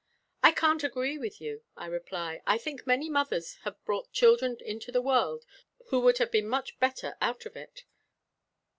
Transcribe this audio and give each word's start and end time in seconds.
'I 0.41 0.53
can't 0.53 0.83
agree 0.83 1.19
with 1.19 1.39
you,' 1.39 1.61
I 1.77 1.85
reply 1.85 2.41
'I 2.47 2.57
think 2.57 2.87
many 2.87 3.07
mothers 3.07 3.57
have 3.65 3.85
brought 3.85 4.11
children 4.11 4.57
into 4.61 4.91
the 4.91 4.99
world 4.99 5.45
who 5.89 5.99
would 5.99 6.17
have 6.17 6.31
been 6.31 6.47
much 6.47 6.79
better 6.79 7.15
out 7.21 7.45
of 7.45 7.55
it. 7.55 7.83